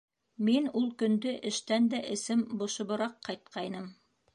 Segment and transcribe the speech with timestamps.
[0.47, 3.93] Мин ул көндө эштән дә эсем бошобораҡ ҡайтҡайным.